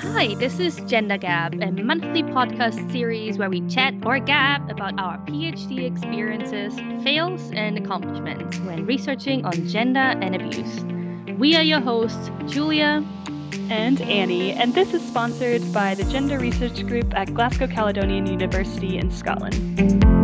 [0.00, 4.96] Hi, this is Gender Gab, a monthly podcast series where we chat or gab about
[4.96, 6.72] our PhD experiences,
[7.02, 10.84] fails, and accomplishments when researching on gender and abuse.
[11.36, 13.04] We are your hosts, Julia
[13.70, 18.98] and Annie, and this is sponsored by the Gender Research Group at Glasgow Caledonian University
[18.98, 20.17] in Scotland.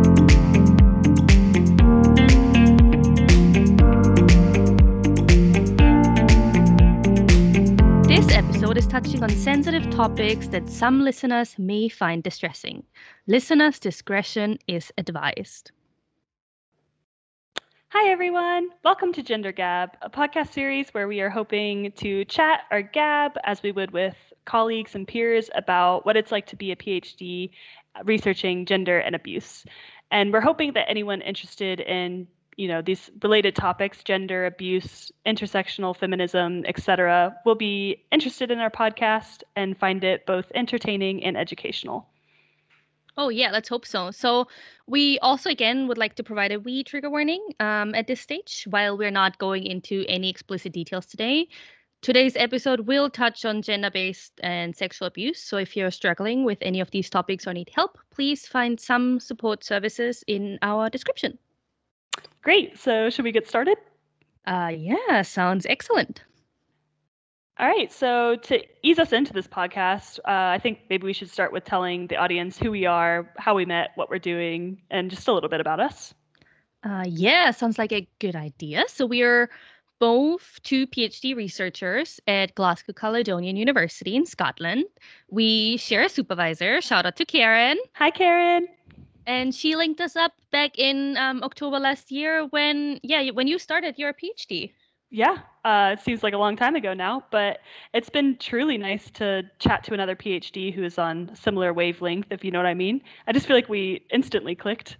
[8.95, 12.81] Touching on sensitive topics that some listeners may find distressing.
[13.27, 15.71] Listeners' discretion is advised.
[17.89, 18.69] Hi, everyone.
[18.85, 23.33] Welcome to Gender Gab, a podcast series where we are hoping to chat or gab
[23.43, 24.15] as we would with
[24.45, 27.49] colleagues and peers about what it's like to be a PhD
[28.05, 29.65] researching gender and abuse.
[30.09, 35.95] And we're hoping that anyone interested in you know these related topics gender abuse intersectional
[35.95, 42.07] feminism etc will be interested in our podcast and find it both entertaining and educational
[43.17, 44.47] oh yeah let's hope so so
[44.87, 48.65] we also again would like to provide a wee trigger warning um, at this stage
[48.69, 51.47] while we're not going into any explicit details today
[52.01, 55.41] Today's episode will touch on gender based and sexual abuse.
[55.41, 59.19] So, if you're struggling with any of these topics or need help, please find some
[59.19, 61.39] support services in our description.
[62.45, 62.77] Great.
[62.77, 63.75] So, should we get started?
[64.45, 66.23] Uh, yeah, sounds excellent.
[67.57, 67.91] All right.
[67.91, 71.65] So, to ease us into this podcast, uh, I think maybe we should start with
[71.65, 75.33] telling the audience who we are, how we met, what we're doing, and just a
[75.33, 76.13] little bit about us.
[76.83, 78.83] Uh, yeah, sounds like a good idea.
[78.89, 79.49] So, we are
[79.97, 84.83] both two PhD researchers at Glasgow Caledonian University in Scotland.
[85.31, 86.79] We share a supervisor.
[86.81, 87.79] Shout out to Karen.
[87.95, 88.67] Hi, Karen
[89.27, 93.59] and she linked us up back in um, October last year when yeah when you
[93.59, 94.71] started your PhD.
[95.11, 97.59] Yeah, uh, it seems like a long time ago now, but
[97.93, 102.43] it's been truly nice to chat to another PhD who is on similar wavelength, if
[102.43, 103.01] you know what I mean.
[103.27, 104.97] I just feel like we instantly clicked.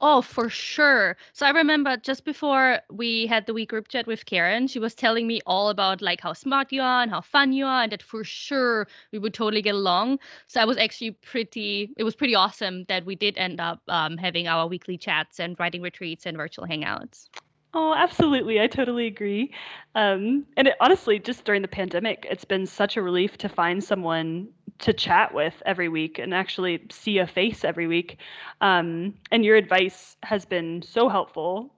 [0.00, 1.16] Oh, for sure.
[1.32, 4.94] So I remember just before we had the week group chat with Karen, she was
[4.94, 7.92] telling me all about like how smart you are and how fun you are, and
[7.92, 10.20] that for sure we would totally get along.
[10.46, 11.90] So I was actually pretty.
[11.96, 15.58] It was pretty awesome that we did end up um, having our weekly chats and
[15.58, 17.28] writing retreats and virtual hangouts.
[17.74, 18.60] Oh, absolutely.
[18.60, 19.52] I totally agree.
[19.94, 23.82] Um, and it, honestly, just during the pandemic, it's been such a relief to find
[23.84, 24.48] someone
[24.80, 28.18] to chat with every week and actually see a face every week.
[28.60, 31.72] Um, and your advice has been so helpful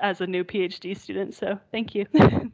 [0.00, 1.34] as a new PhD student.
[1.34, 2.06] So thank you.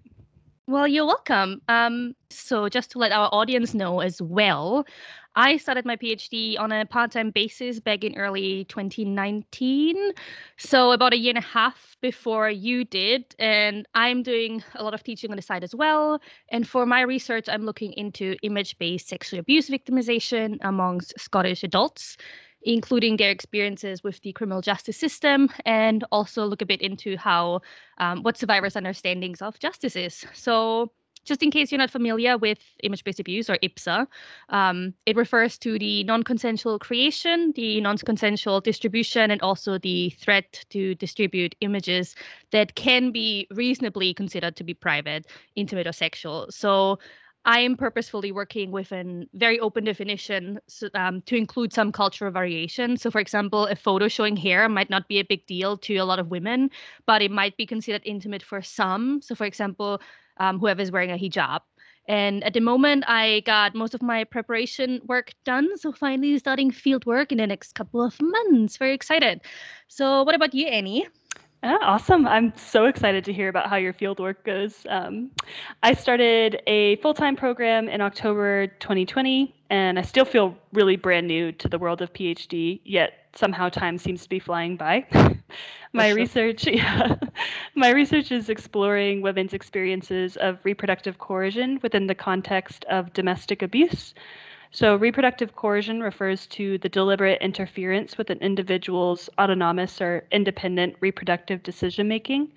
[0.69, 1.61] well, you're welcome.
[1.69, 4.87] Um, so, just to let our audience know as well,
[5.35, 10.13] I started my PhD on a part time basis back in early 2019.
[10.59, 13.35] So, about a year and a half before you did.
[13.41, 16.21] And I'm doing a lot of teaching on the side as well.
[16.51, 22.17] And for my research, I'm looking into image based sexual abuse victimization amongst Scottish adults
[22.65, 27.61] including their experiences with the criminal justice system, and also look a bit into how
[27.99, 30.25] um, what survivors' understandings of justice is.
[30.33, 30.93] So,
[31.25, 34.07] just in case you're not familiar with image based abuse or IBSA,
[34.49, 40.11] um, it refers to the non consensual creation, the non consensual distribution, and also the
[40.11, 42.17] threat to distribute images
[42.51, 46.47] that can be reasonably considered to be private, intimate, or sexual.
[46.51, 46.99] So
[47.45, 50.61] I am purposefully working with a very open definition
[50.95, 52.97] um, to include some cultural variation.
[52.97, 56.05] So, for example, a photo showing hair might not be a big deal to a
[56.05, 56.71] lot of women,
[57.07, 59.21] but it might be considered intimate for some.
[59.23, 60.01] So, for example,
[60.37, 61.61] um, whoever is wearing a hijab.
[62.09, 65.77] And at the moment, I got most of my preparation work done.
[65.79, 68.77] So, finally, starting field work in the next couple of months.
[68.77, 69.41] Very excited.
[69.89, 71.09] So, what about you, Annie?
[71.63, 72.27] Yeah, awesome.
[72.27, 74.85] I'm so excited to hear about how your field work goes.
[74.89, 75.31] Um,
[75.85, 81.29] I started a full time program in October 2020, and I still feel really brand
[81.29, 85.07] new to the world of PhD, yet somehow time seems to be flying by.
[85.93, 86.17] my sure.
[86.17, 87.15] research, yeah,
[87.77, 94.15] my research is exploring women's experiences of reproductive coercion within the context of domestic abuse.
[94.75, 101.63] So, reproductive coercion refers to the deliberate interference with an individual's autonomous or independent reproductive
[101.63, 102.53] decision making,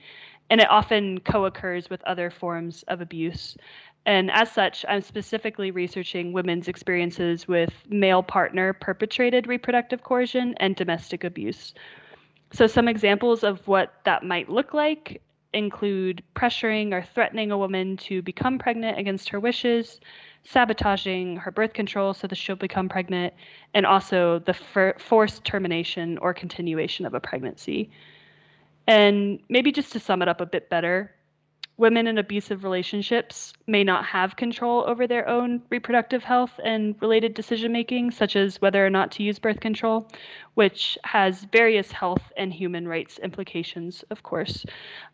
[0.50, 3.58] and it often co occurs with other forms of abuse.
[4.06, 10.74] And as such, I'm specifically researching women's experiences with male partner perpetrated reproductive coercion and
[10.74, 11.74] domestic abuse.
[12.54, 15.22] So, some examples of what that might look like
[15.52, 20.00] include pressuring or threatening a woman to become pregnant against her wishes,
[20.46, 23.34] sabotaging her birth control so that she'll become pregnant,
[23.74, 27.90] and also the for- forced termination or continuation of a pregnancy.
[28.88, 31.14] And maybe just to sum it up a bit better,
[31.78, 37.34] women in abusive relationships may not have control over their own reproductive health and related
[37.34, 40.08] decision making, such as whether or not to use birth control,
[40.54, 44.66] which has various health and human rights implications, of course.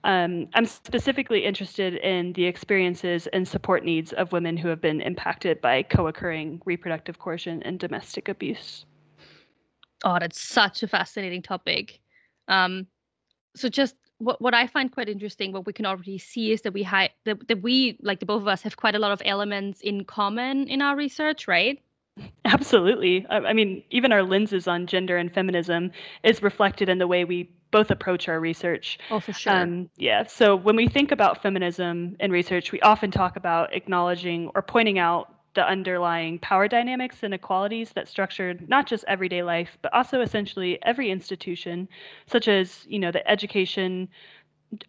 [0.03, 5.01] Um, I'm specifically interested in the experiences and support needs of women who have been
[5.01, 8.85] impacted by co occurring reproductive coercion and domestic abuse.
[10.03, 11.99] Oh, that's such a fascinating topic.
[12.47, 12.87] Um,
[13.55, 16.73] so just what what I find quite interesting, what we can already see is that
[16.73, 19.21] we hi- that, that we like the both of us have quite a lot of
[19.25, 21.81] elements in common in our research, right?
[22.45, 23.25] Absolutely.
[23.29, 25.91] I, I mean, even our lenses on gender and feminism
[26.23, 28.99] is reflected in the way we both approach our research.
[29.09, 29.53] Oh, for sure.
[29.53, 30.27] Um, yeah.
[30.27, 34.99] So when we think about feminism in research, we often talk about acknowledging or pointing
[34.99, 40.21] out the underlying power dynamics and inequalities that structure not just everyday life, but also
[40.21, 41.87] essentially every institution,
[42.25, 44.07] such as you know the education,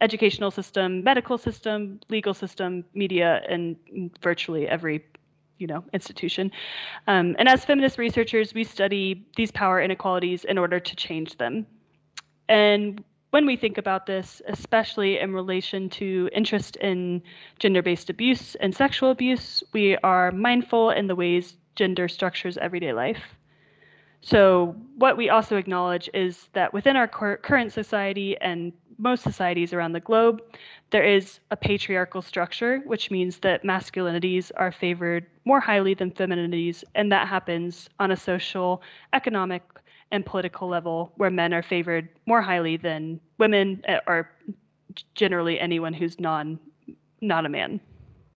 [0.00, 3.76] educational system, medical system, legal system, media, and
[4.20, 5.04] virtually every
[5.58, 6.50] you know institution.
[7.06, 11.66] Um, and as feminist researchers, we study these power inequalities in order to change them.
[12.48, 17.22] And when we think about this, especially in relation to interest in
[17.58, 22.92] gender based abuse and sexual abuse, we are mindful in the ways gender structures everyday
[22.92, 23.22] life.
[24.20, 29.92] So, what we also acknowledge is that within our current society and most societies around
[29.92, 30.42] the globe,
[30.90, 36.84] there is a patriarchal structure, which means that masculinities are favored more highly than femininities,
[36.94, 38.82] and that happens on a social,
[39.14, 39.62] economic,
[40.12, 44.30] and political level where men are favored more highly than women eh, or
[45.14, 46.60] generally anyone who's non
[47.20, 47.80] not a man.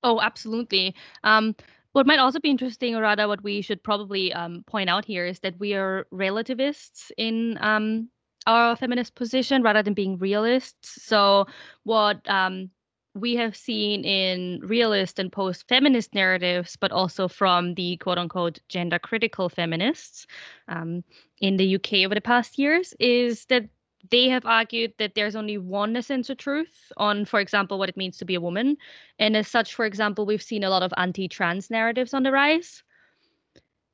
[0.02, 0.94] Oh, absolutely.
[1.25, 1.55] Um,
[1.93, 5.26] what might also be interesting, or rather, what we should probably um, point out here
[5.26, 8.08] is that we are relativists in um,
[8.46, 11.02] our feminist position rather than being realists.
[11.02, 11.46] So,
[11.84, 12.70] what um,
[13.14, 18.61] we have seen in realist and post feminist narratives, but also from the quote unquote
[18.69, 20.26] gender critical feminists
[20.69, 21.02] um,
[21.40, 23.68] in the UK over the past years, is that
[24.10, 28.16] they have argued that there's only one essential truth on, for example, what it means
[28.18, 28.76] to be a woman.
[29.18, 32.32] And as such, for example, we've seen a lot of anti trans narratives on the
[32.32, 32.82] rise.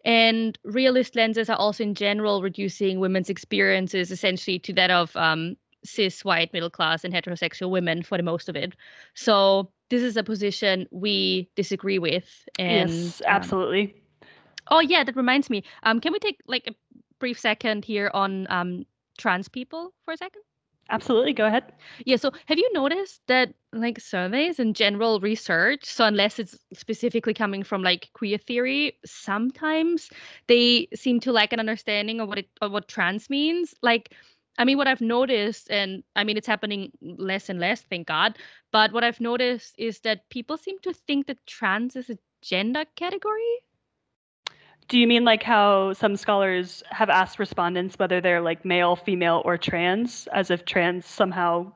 [0.05, 5.57] And realist lenses are also, in general, reducing women's experiences essentially to that of um,
[5.85, 8.75] cis white middle class and heterosexual women for the most of it
[9.15, 14.29] so this is a position we disagree with and yes absolutely um,
[14.71, 16.75] oh yeah that reminds me um can we take like a
[17.23, 18.85] brief second here on um
[19.17, 20.43] trans people for a second
[20.91, 21.73] absolutely go ahead
[22.05, 27.33] yeah so have you noticed that like surveys and general research so unless it's specifically
[27.33, 30.11] coming from like queer theory sometimes
[30.49, 34.13] they seem to lack an understanding of what it of what trans means like
[34.59, 38.37] I mean, what I've noticed, and I mean, it's happening less and less, thank God.
[38.71, 42.85] But what I've noticed is that people seem to think that trans is a gender
[42.95, 43.65] category.
[44.89, 49.43] Do you mean like how some scholars have asked respondents whether they're like male, female,
[49.45, 51.73] or trans, as if trans somehow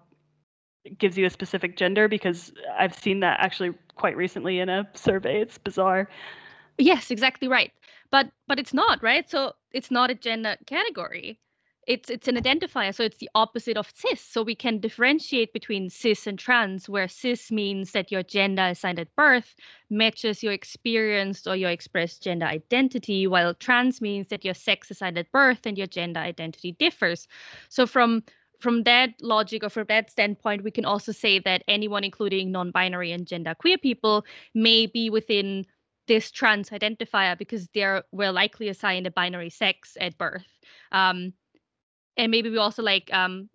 [0.98, 2.08] gives you a specific gender?
[2.08, 5.40] Because I've seen that actually quite recently in a survey.
[5.40, 6.08] It's bizarre.
[6.78, 7.72] Yes, exactly right.
[8.10, 9.28] But but it's not, right?
[9.28, 11.38] So it's not a gender category
[11.86, 14.20] it's it's an identifier so it's the opposite of cis.
[14.20, 18.98] So we can differentiate between cis and trans where cis means that your gender assigned
[18.98, 19.54] at birth
[19.88, 25.18] matches your experienced or your expressed gender identity while trans means that your sex assigned
[25.18, 27.28] at birth and your gender identity differs.
[27.68, 28.24] So from
[28.58, 33.12] from that logic or from that standpoint we can also say that anyone including non-binary
[33.12, 34.24] and gender queer people
[34.54, 35.66] may be within
[36.08, 40.46] this trans identifier because they're were likely assigned a binary sex at birth.
[40.92, 41.32] Um,
[42.16, 43.48] and maybe we also like um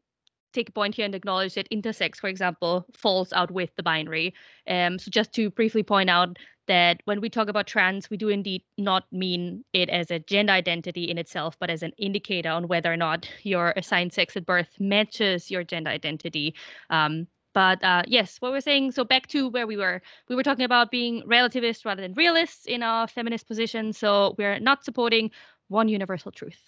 [0.54, 4.34] take a point here and acknowledge that intersex, for example, falls out with the binary.
[4.68, 6.38] Um, so just to briefly point out
[6.68, 10.54] that when we talk about trans, we do indeed not mean it as a gender
[10.54, 14.46] identity in itself, but as an indicator on whether or not your assigned sex at
[14.46, 16.56] birth matches your gender identity.
[16.90, 18.94] Um, but uh, yes, what we're saying.
[18.94, 20.02] So back to where we were.
[20.30, 23.92] We were talking about being relativist rather than realists in our feminist position.
[23.92, 25.32] So we're not supporting
[25.68, 26.64] one universal truth.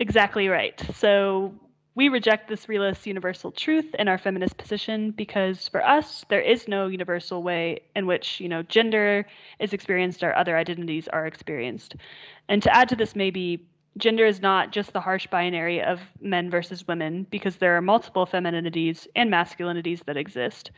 [0.00, 0.80] Exactly right.
[0.94, 1.54] So
[1.94, 6.66] we reject this realist universal truth in our feminist position because for us there is
[6.68, 9.26] no universal way in which you know gender
[9.60, 11.96] is experienced or other identities are experienced
[12.48, 13.66] and to add to this maybe
[13.98, 18.26] gender is not just the harsh binary of men versus women because there are multiple
[18.26, 20.70] femininities and masculinities that exist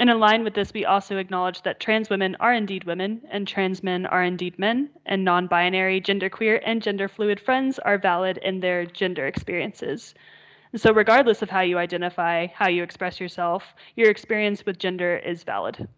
[0.00, 3.46] and in line with this, we also acknowledge that trans women are indeed women, and
[3.46, 8.38] trans men are indeed men, and non binary, genderqueer, and gender fluid friends are valid
[8.38, 10.14] in their gender experiences.
[10.74, 13.62] So, regardless of how you identify, how you express yourself,
[13.94, 15.88] your experience with gender is valid.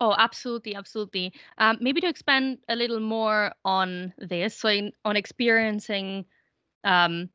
[0.00, 1.32] Oh, absolutely, absolutely.
[1.58, 6.24] Um, maybe to expand a little more on this, so in, on experiencing
[6.82, 7.30] um,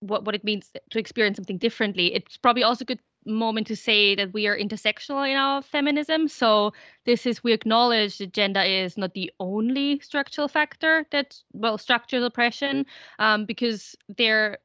[0.00, 4.14] what what it means to experience something differently, it's probably also good moment to say
[4.14, 6.28] that we are intersectional in our feminism.
[6.28, 6.72] So
[7.04, 12.24] this is we acknowledge that gender is not the only structural factor that well structures
[12.24, 12.86] oppression,
[13.18, 14.58] um, because they're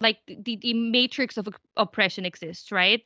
[0.00, 3.02] like the the matrix of oppression exists, right?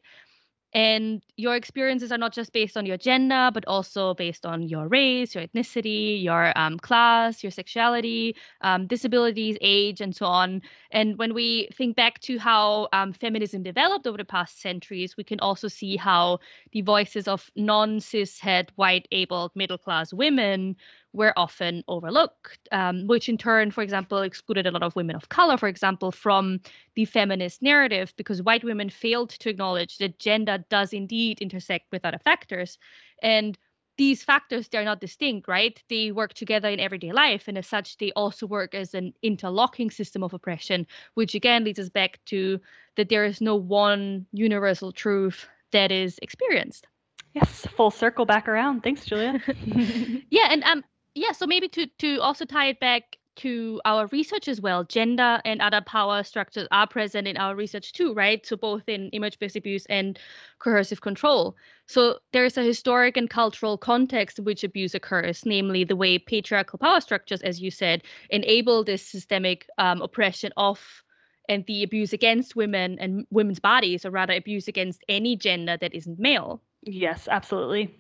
[0.75, 4.87] And your experiences are not just based on your gender but also based on your
[4.89, 10.61] race your ethnicity your um, class your sexuality um, disabilities age and so on.
[10.91, 15.25] And when we think back to how um, feminism developed over the past centuries we
[15.25, 16.41] can also see how
[16.73, 20.77] the voices of non-cis het white able middle class women
[21.19, 25.29] were often overlooked, um, which in turn, for example, excluded a lot of women of
[25.29, 26.61] color, for example, from
[26.95, 32.07] the feminist narrative because white women failed to acknowledge that gender does indeed intersect with
[32.07, 32.79] other factors.
[33.23, 33.59] And
[33.99, 35.83] these factors, they're not distinct, right?
[35.91, 37.49] They work together in everyday life.
[37.49, 41.81] And as such, they also work as an interlocking system of oppression, which again leads
[41.81, 42.61] us back to
[42.97, 46.87] that there is no one universal truth that is experienced.
[47.35, 48.83] Yes, full circle back around.
[48.83, 49.43] Thanks, Julia.
[50.31, 50.85] yeah, and um,
[51.19, 55.41] yeah, so maybe to to also tie it back to our research as well, gender
[55.45, 58.45] and other power structures are present in our research too, right?
[58.45, 60.19] So both in image-based abuse and
[60.59, 61.57] coercive control.
[61.87, 66.19] So there is a historic and cultural context in which abuse occurs, namely the way
[66.19, 71.05] patriarchal power structures, as you said, enable this systemic um, oppression of
[71.49, 75.95] and the abuse against women and women's bodies, or rather abuse against any gender that
[75.95, 76.61] isn't male.
[76.83, 77.95] Yes, absolutely.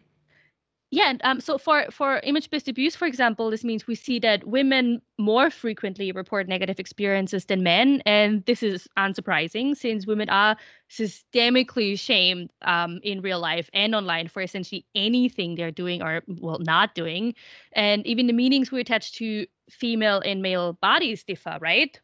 [0.90, 4.46] Yeah, and um, so for for image-based abuse, for example, this means we see that
[4.46, 10.56] women more frequently report negative experiences than men, and this is unsurprising since women are
[10.88, 16.58] systemically shamed um, in real life and online for essentially anything they're doing or well
[16.60, 17.34] not doing,
[17.72, 22.00] and even the meanings we attach to female and male bodies differ, right?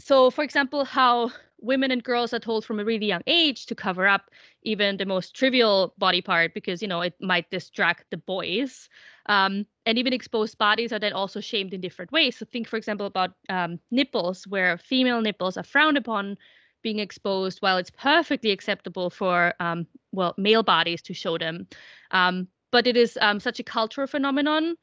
[0.00, 3.74] So, for example, how women and girls are told from a really young age to
[3.74, 4.30] cover up
[4.62, 8.88] even the most trivial body part because you know it might distract the boys
[9.26, 12.36] um, and even exposed bodies are then also shamed in different ways.
[12.36, 16.36] So think for example about um, nipples where female nipples are frowned upon
[16.82, 21.66] being exposed while it's perfectly acceptable for um, well male bodies to show them.
[22.10, 24.76] Um, but it is um, such a cultural phenomenon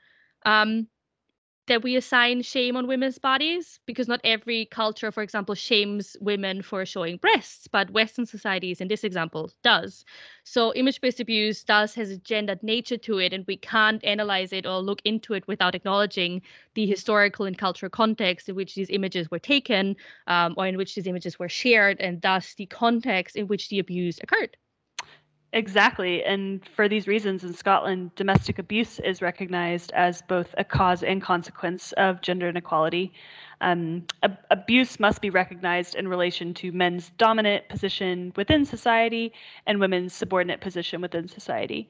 [0.46, 0.88] um,
[1.68, 6.62] that we assign shame on women's bodies because not every culture for example shames women
[6.62, 10.06] for showing breasts but western societies in this example does.
[10.44, 14.66] So image-based abuse does has a gendered nature to it and we can't analyze it
[14.66, 16.42] or look into it without acknowledging
[16.76, 19.96] the historical and cultural context in which these images were taken
[20.28, 23.80] um, or in which these images were shared and thus the context in which the
[23.80, 24.58] abuse occurred
[25.54, 26.24] Exactly.
[26.24, 31.22] And for these reasons, in Scotland, domestic abuse is recognized as both a cause and
[31.22, 33.14] consequence of gender inequality.
[33.62, 39.32] Um, ab- abuse must be recognized in relation to men's dominant position within society
[39.66, 41.88] and women's subordinate position within society.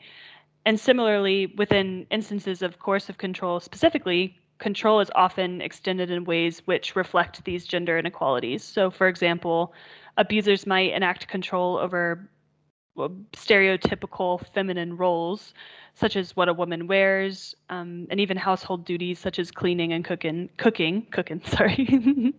[0.66, 6.96] And similarly, within instances of coercive control specifically, control is often extended in ways which
[6.96, 8.64] reflect these gender inequalities.
[8.64, 9.74] So, for example,
[10.18, 12.30] abusers might enact control over
[12.98, 15.54] stereotypical feminine roles,
[15.94, 20.06] such as what a woman wears, um, and even household duties such as cleaning and
[20.06, 22.34] cooking, cooking, cooking, sorry,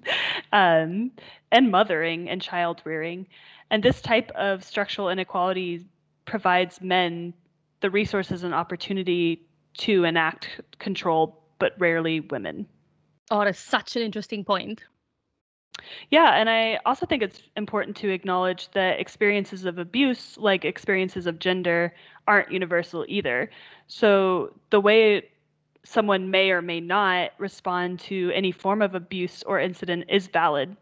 [0.52, 1.10] um,
[1.52, 3.26] and mothering and child rearing.
[3.70, 5.86] And this type of structural inequality
[6.24, 7.34] provides men
[7.80, 9.42] the resources and opportunity
[9.78, 12.66] to enact control, but rarely women.
[13.30, 14.82] Oh, that's such an interesting point.
[16.10, 21.26] Yeah, and I also think it's important to acknowledge that experiences of abuse, like experiences
[21.26, 21.94] of gender,
[22.26, 23.50] aren't universal either.
[23.86, 25.28] So the way
[25.84, 30.76] someone may or may not respond to any form of abuse or incident is valid.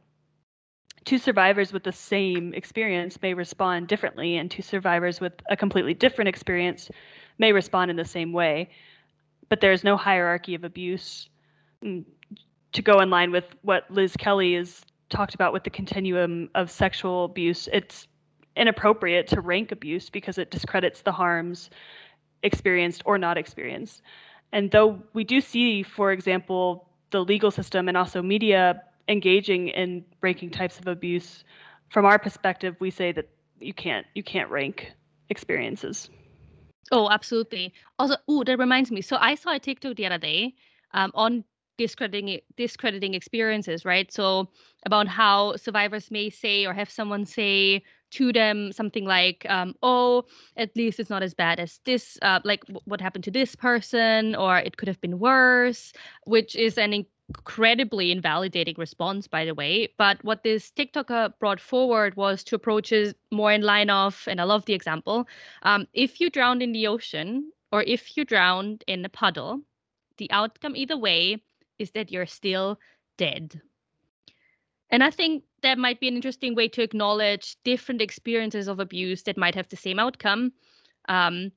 [1.04, 5.92] Two survivors with the same experience may respond differently, and two survivors with a completely
[5.92, 6.90] different experience
[7.38, 8.70] may respond in the same way.
[9.50, 11.28] But there's no hierarchy of abuse.
[11.84, 12.04] Mm,
[12.74, 16.70] To go in line with what Liz Kelly has talked about with the continuum of
[16.70, 18.06] sexual abuse, it's
[18.56, 21.70] inappropriate to rank abuse because it discredits the harms
[22.42, 24.02] experienced or not experienced.
[24.52, 30.04] And though we do see, for example, the legal system and also media engaging in
[30.20, 31.44] ranking types of abuse,
[31.90, 33.28] from our perspective, we say that
[33.60, 34.92] you can't you can't rank
[35.30, 36.10] experiences.
[36.92, 37.72] Oh, absolutely.
[37.98, 39.00] Also, oh, that reminds me.
[39.00, 40.54] So I saw a TikTok the other day
[40.92, 41.44] um, on
[41.78, 44.12] discrediting discrediting experiences, right?
[44.12, 44.48] So
[44.86, 50.24] about how survivors may say or have someone say to them something like, um, "Oh,
[50.56, 52.18] at least it's not as bad as this.
[52.22, 55.92] Uh, like w- what happened to this person, or it could have been worse,"
[56.24, 59.88] which is an incredibly invalidating response, by the way.
[59.98, 64.44] But what this TikToker brought forward was to approaches more in line of, and I
[64.44, 65.26] love the example.
[65.62, 69.62] Um, if you drowned in the ocean, or if you drowned in a puddle,
[70.18, 71.42] the outcome either way
[71.78, 72.78] is that you're still
[73.16, 73.60] dead.
[74.90, 79.22] And I think that might be an interesting way to acknowledge different experiences of abuse
[79.24, 80.52] that might have the same outcome.
[81.08, 81.52] Um,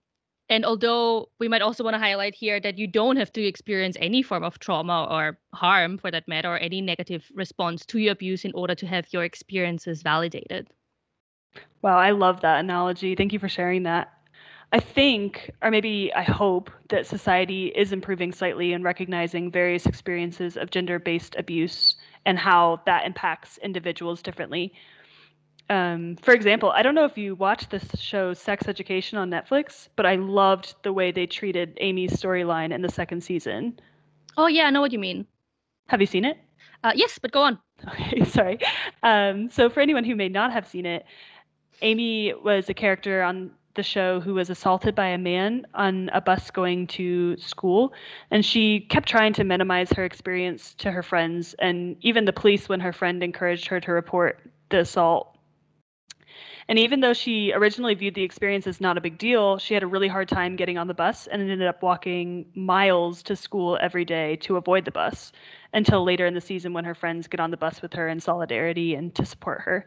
[0.50, 3.98] and although we might also want to highlight here that you don't have to experience
[4.00, 8.14] any form of trauma or harm for that matter, or any negative response to your
[8.14, 10.70] abuse in order to have your experiences validated.
[11.82, 13.16] Wow, I love that analogy.
[13.16, 14.17] Thank you for sharing that.
[14.74, 20.58] I think, or maybe I hope, that society is improving slightly in recognizing various experiences
[20.58, 21.96] of gender based abuse
[22.26, 24.74] and how that impacts individuals differently.
[25.70, 29.88] Um, for example, I don't know if you watched this show Sex Education on Netflix,
[29.96, 33.80] but I loved the way they treated Amy's storyline in the second season.
[34.38, 35.26] Oh, yeah, I know what you mean.
[35.88, 36.38] Have you seen it?
[36.84, 37.60] Uh, yes, but go on.
[37.88, 38.60] Okay, sorry.
[39.04, 41.06] Um, so, for anyone who may not have seen it,
[41.82, 46.20] Amy was a character on the show who was assaulted by a man on a
[46.20, 47.94] bus going to school.
[48.30, 52.68] And she kept trying to minimize her experience to her friends and even the police
[52.68, 55.38] when her friend encouraged her to report the assault.
[56.68, 59.84] And even though she originally viewed the experience as not a big deal, she had
[59.84, 63.78] a really hard time getting on the bus and ended up walking miles to school
[63.80, 65.32] every day to avoid the bus
[65.72, 68.20] until later in the season when her friends get on the bus with her in
[68.20, 69.86] solidarity and to support her.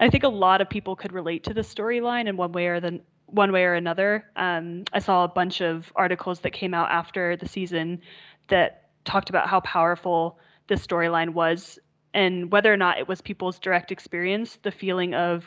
[0.00, 2.80] I think a lot of people could relate to this storyline in one way or
[2.80, 3.00] the
[3.32, 4.24] one way or another.
[4.36, 8.00] Um, I saw a bunch of articles that came out after the season
[8.48, 11.78] that talked about how powerful this storyline was
[12.14, 15.44] and whether or not it was people's direct experience, the feeling of,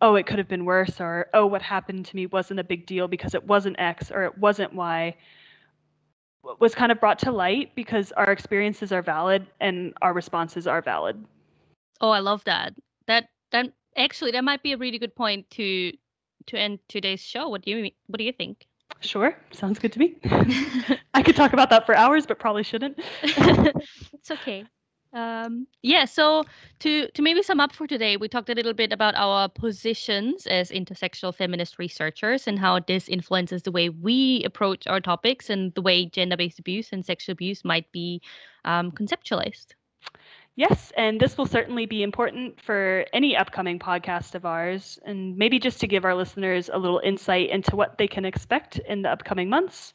[0.00, 2.86] oh, it could have been worse, or oh, what happened to me wasn't a big
[2.86, 5.14] deal because it wasn't X or it wasn't Y,
[6.60, 10.82] was kind of brought to light because our experiences are valid and our responses are
[10.82, 11.24] valid.
[12.00, 12.74] Oh, I love that.
[13.06, 15.92] That that actually that might be a really good point to
[16.46, 17.48] to end today's show.
[17.48, 18.66] What do you what do you think?
[19.00, 20.16] Sure, sounds good to me.
[21.14, 22.98] I could talk about that for hours, but probably shouldn't.
[23.22, 24.64] it's okay.
[25.14, 26.44] Um, yeah, so
[26.80, 30.46] to to maybe sum up for today, we talked a little bit about our positions
[30.46, 35.72] as intersectional feminist researchers and how this influences the way we approach our topics and
[35.74, 38.20] the way gender-based abuse and sexual abuse might be
[38.64, 39.74] um, conceptualized.
[40.56, 45.58] Yes, and this will certainly be important for any upcoming podcast of ours, and maybe
[45.58, 49.10] just to give our listeners a little insight into what they can expect in the
[49.10, 49.92] upcoming months.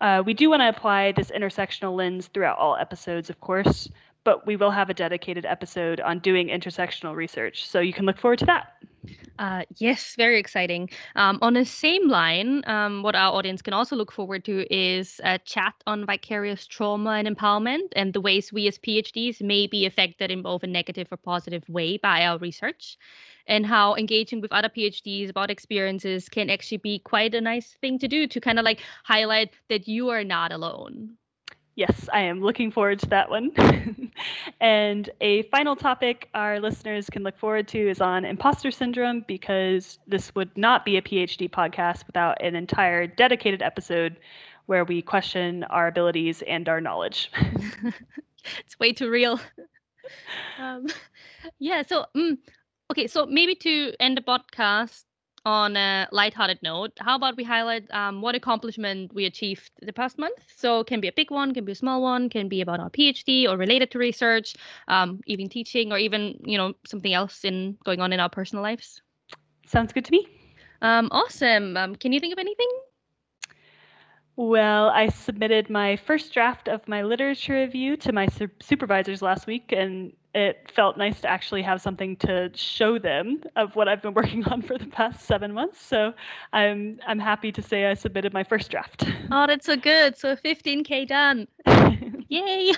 [0.00, 3.88] Uh, we do want to apply this intersectional lens throughout all episodes, of course,
[4.22, 8.18] but we will have a dedicated episode on doing intersectional research, so you can look
[8.18, 8.74] forward to that.
[9.38, 10.90] Uh, yes, very exciting.
[11.14, 15.20] Um, on the same line, um, what our audience can also look forward to is
[15.22, 19.86] a chat on vicarious trauma and empowerment and the ways we as PhDs may be
[19.86, 22.98] affected in both a negative or positive way by our research,
[23.46, 27.98] and how engaging with other PhDs about experiences can actually be quite a nice thing
[28.00, 31.16] to do to kind of like highlight that you are not alone.
[31.78, 33.52] Yes, I am looking forward to that one.
[34.60, 40.00] and a final topic our listeners can look forward to is on imposter syndrome because
[40.08, 44.16] this would not be a PhD podcast without an entire dedicated episode
[44.66, 47.30] where we question our abilities and our knowledge.
[48.58, 49.38] it's way too real.
[50.58, 50.86] Um,
[51.58, 52.38] yeah, so um,
[52.90, 55.04] okay, so maybe to end the podcast,
[55.48, 60.18] on a lighthearted note, how about we highlight um, what accomplishment we achieved the past
[60.18, 60.38] month?
[60.54, 62.90] So, can be a big one, can be a small one, can be about our
[62.90, 64.54] PhD or related to research,
[64.88, 68.62] um, even teaching, or even you know something else in going on in our personal
[68.62, 69.00] lives.
[69.66, 70.26] Sounds good to me.
[70.82, 71.76] Um, awesome.
[71.76, 72.68] Um, can you think of anything?
[74.36, 79.46] Well, I submitted my first draft of my literature review to my su- supervisors last
[79.46, 84.00] week, and it felt nice to actually have something to show them of what I've
[84.00, 85.84] been working on for the past seven months.
[85.84, 86.14] So
[86.52, 89.04] I'm I'm happy to say I submitted my first draft.
[89.30, 90.16] Oh, that's so good.
[90.16, 91.46] So 15k done.
[92.28, 92.72] Yay!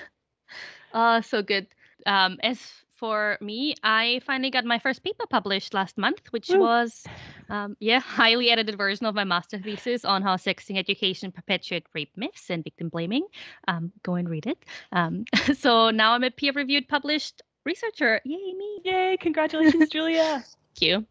[0.93, 1.69] Oh, so good.
[2.07, 2.59] Um, as
[2.97, 6.59] for me, I finally got my first paper published last month, which Ooh.
[6.59, 7.05] was,
[7.49, 12.17] um, yeah, highly edited version of my master thesis on how sexting education perpetuate rape
[12.17, 13.27] myths and victim blaming.
[13.69, 14.65] Um, go and read it.
[14.91, 15.25] Um,
[15.57, 18.21] so now I'm a peer-reviewed published researcher.
[18.25, 18.81] Yay, me!
[18.85, 19.17] Yay!
[19.21, 20.45] Congratulations, Julia.
[20.81, 21.07] Thank you.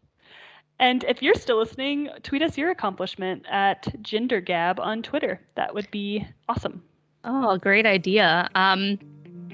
[0.78, 5.38] And if you're still listening, tweet us your accomplishment at GenderGab on Twitter.
[5.54, 6.82] That would be awesome.
[7.22, 8.48] Oh, great idea.
[8.54, 8.98] Um,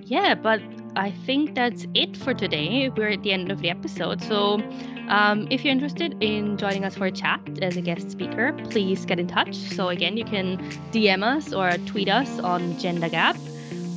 [0.05, 0.63] yeah, but
[0.95, 2.91] I think that's it for today.
[2.91, 4.23] We're at the end of the episode.
[4.23, 4.61] So
[5.09, 9.05] um, if you're interested in joining us for a chat as a guest speaker, please
[9.05, 9.57] get in touch.
[9.57, 10.59] So again, you can
[10.93, 13.37] DM us or tweet us on Gender Gab.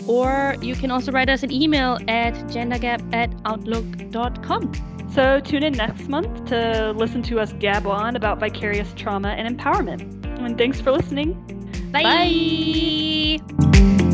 [0.09, 4.71] Or you can also write us an email at gendergab at outlook.com.
[5.13, 9.55] So tune in next month to listen to us gab on about vicarious trauma and
[9.55, 10.25] empowerment.
[10.43, 11.35] And thanks for listening.
[11.91, 13.39] Bye.
[13.59, 14.08] Bye.